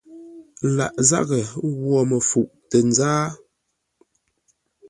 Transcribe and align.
Lâʼ 0.75 0.95
zághʼə 1.09 1.39
ghwo 1.79 1.99
məfuʼ 2.09 2.47
tə 2.69 2.77
nzáa. 2.89 3.25